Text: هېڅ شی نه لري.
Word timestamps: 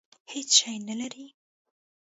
هېڅ 0.31 0.49
شی 0.59 0.73
نه 0.87 0.95
لري. 0.99 1.25